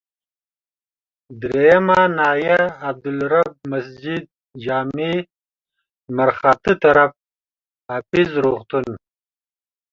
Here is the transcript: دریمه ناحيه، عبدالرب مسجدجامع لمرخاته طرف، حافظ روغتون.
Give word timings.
دریمه 1.41 1.99
ناحيه، 2.17 2.61
عبدالرب 2.87 3.51
مسجدجامع 3.71 5.13
لمرخاته 6.13 6.73
طرف، 6.83 7.11
حافظ 7.87 8.29
روغتون. 8.43 8.87